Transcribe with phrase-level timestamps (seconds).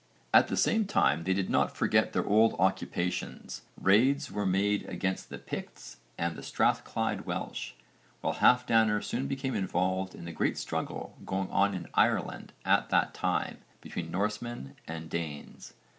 [0.33, 3.61] At the same time they did not forget their old occupations.
[3.79, 7.73] Raids were made against the Picts and the Strathclyde Welsh,
[8.21, 13.13] while Halfdanr soon became involved in the great struggle going on in Ireland at that
[13.13, 15.75] time between Norsemen and Danes.